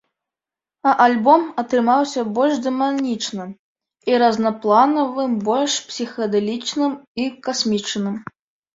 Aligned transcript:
А 0.91 0.93
альбом 1.05 1.43
атрымаўся 1.63 2.23
больш 2.39 2.55
дынамічным 2.69 3.49
і 4.13 4.19
разнапланавым, 4.25 5.39
больш 5.53 5.73
псіхадэлічным 5.93 6.91
і 7.25 7.33
касмічным. 7.49 8.15